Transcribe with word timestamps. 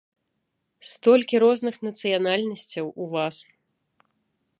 Столькі 0.91 1.35
розных 1.43 1.75
нацыянальнасцяў 1.87 2.85
у 3.05 3.07
вас. 3.13 3.35